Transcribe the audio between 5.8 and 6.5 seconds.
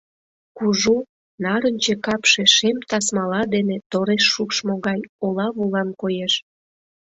коеш.